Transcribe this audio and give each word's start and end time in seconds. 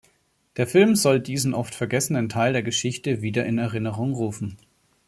Der 0.57 0.65
Film 0.65 0.95
soll 0.95 1.19
diesen 1.19 1.53
oft 1.53 1.75
vergessenen 1.75 2.27
Teil 2.27 2.53
der 2.53 2.63
Geschichte 2.63 3.21
wieder 3.21 3.45
in 3.45 3.59
Erinnerung 3.59 4.13
rufen. 4.15 4.57